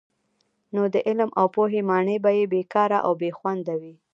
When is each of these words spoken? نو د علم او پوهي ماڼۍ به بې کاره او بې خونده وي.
نو 0.73 0.81
د 0.93 0.95
علم 1.07 1.29
او 1.39 1.45
پوهي 1.55 1.81
ماڼۍ 1.89 2.17
به 2.23 2.31
بې 2.51 2.61
کاره 2.73 2.99
او 3.05 3.11
بې 3.19 3.29
خونده 3.37 3.75
وي. 3.81 3.93